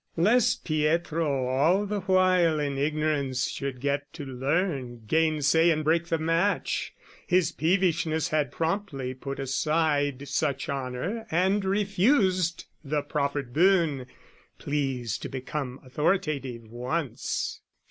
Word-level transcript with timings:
"Lest 0.17 0.65
Pietro, 0.65 1.45
all 1.45 1.85
the 1.85 1.99
while 1.99 2.59
in 2.59 2.75
ignorance, 2.75 3.47
"Should 3.47 3.79
get 3.79 4.11
to 4.13 4.25
learn, 4.25 5.03
gainsay 5.05 5.69
and 5.69 5.83
break 5.83 6.07
the 6.07 6.17
match: 6.17 6.95
"His 7.27 7.51
peevishness 7.51 8.29
had 8.29 8.51
promptly 8.51 9.13
put 9.13 9.39
aside 9.39 10.27
"Such 10.27 10.67
honour 10.69 11.27
and 11.29 11.63
refused 11.63 12.65
the 12.83 13.03
proffered 13.03 13.53
boon, 13.53 14.07
"Pleased 14.57 15.21
to 15.21 15.29
become 15.29 15.79
authoritative 15.83 16.71
once. 16.71 17.61